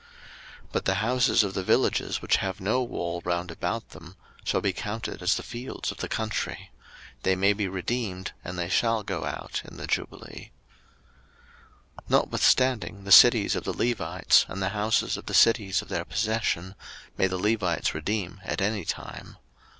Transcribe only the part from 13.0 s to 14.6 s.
the cities of the Levites, and